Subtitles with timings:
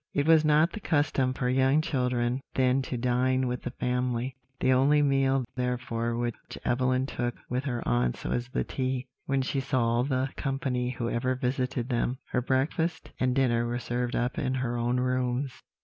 [0.15, 4.73] It was not the custom for young children then to dine with the family; the
[4.73, 9.83] only meal, therefore, which Evelyn took with her aunts was the tea, when she saw
[9.97, 14.55] all the company who ever visited them; her breakfast and dinner were served up in
[14.55, 15.61] her own rooms.